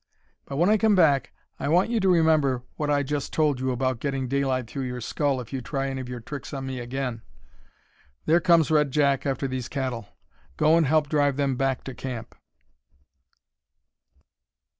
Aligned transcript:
When 0.47 0.67
I 0.67 0.79
come 0.79 0.95
back 0.95 1.31
I 1.59 1.67
want 1.67 1.91
you 1.91 1.99
to 1.99 2.09
remember 2.09 2.63
what 2.75 2.89
I 2.89 3.03
just 3.03 3.31
told 3.31 3.59
you 3.59 3.69
about 3.69 3.99
getting 3.99 4.27
daylight 4.27 4.65
through 4.67 4.85
your 4.85 4.99
skull 4.99 5.39
if 5.39 5.53
you 5.53 5.61
try 5.61 5.89
any 5.91 6.01
of 6.01 6.09
your 6.09 6.19
tricks 6.19 6.55
on 6.55 6.65
me 6.65 6.79
again. 6.79 7.21
There 8.25 8.39
comes 8.39 8.71
Red 8.71 8.89
Jack 8.89 9.27
after 9.27 9.47
these 9.47 9.67
cattle. 9.67 10.07
Go 10.57 10.75
and 10.75 10.87
help 10.87 11.07
drive 11.07 11.37
them 11.37 11.55
back 11.55 11.83
to 11.83 11.93
camp." 11.93 12.33